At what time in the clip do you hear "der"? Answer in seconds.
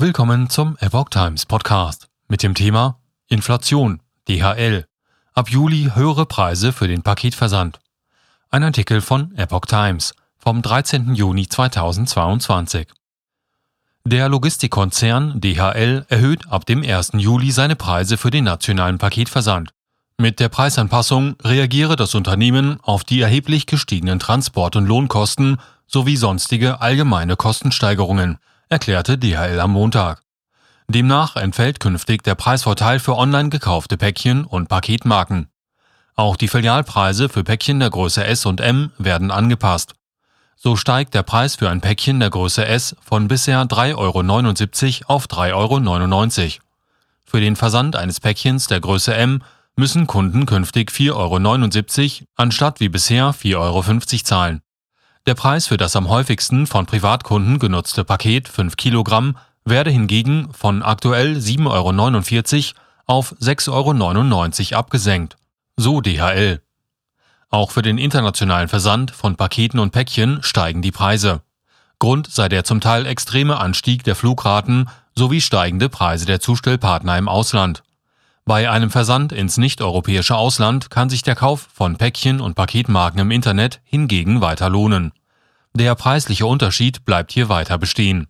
14.04-14.28, 20.38-20.48, 32.22-32.34, 37.78-37.90, 41.14-41.22, 42.18-42.30, 48.66-48.80, 55.28-55.34, 72.48-72.64, 74.04-74.16, 76.24-76.40, 81.20-81.34, 85.78-85.94